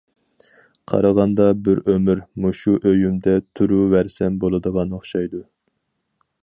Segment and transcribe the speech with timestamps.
[0.91, 5.45] قارىغاندا بىر ئۆمۈر مۇشۇ ئۆيۈمدە تۇرۇۋەرسەم بولىدىغان ئوخشايدۇ.